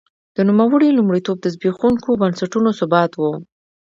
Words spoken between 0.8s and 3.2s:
لومړیتوب د زبېښونکو بنسټونو ثبات